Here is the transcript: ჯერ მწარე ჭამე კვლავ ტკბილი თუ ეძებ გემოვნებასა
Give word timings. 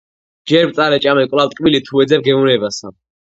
ჯერ 0.51 0.63
მწარე 0.69 0.97
ჭამე 1.03 1.27
კვლავ 1.35 1.51
ტკბილი 1.55 1.83
თუ 1.89 2.03
ეძებ 2.05 2.25
გემოვნებასა 2.31 2.95